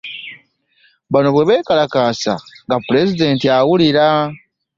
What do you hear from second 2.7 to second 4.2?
pulezidenti awulira.